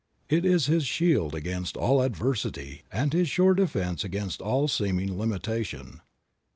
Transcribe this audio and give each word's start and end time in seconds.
It 0.29 0.45
is 0.45 0.65
his 0.65 0.87
shield 0.87 1.35
against 1.35 1.77
all 1.77 2.01
adversity 2.01 2.81
and 2.91 3.13
his 3.13 3.29
sure 3.29 3.53
defense 3.53 4.03
against 4.03 4.41
all 4.41 4.67
seeming 4.67 5.15
limitation. 5.15 6.01